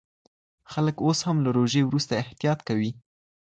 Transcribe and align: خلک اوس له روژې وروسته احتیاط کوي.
خلک 0.71 0.95
اوس 1.05 1.19
له 1.43 1.49
روژې 1.57 1.81
وروسته 1.85 2.13
احتیاط 2.23 2.59
کوي. 2.67 2.91